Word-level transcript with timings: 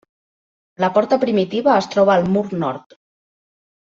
La 0.83 0.89
porta 0.95 1.19
primitiva 1.25 1.75
es 1.83 1.91
troba 1.97 2.17
al 2.17 2.27
mur 2.39 2.45
nord. 2.65 3.01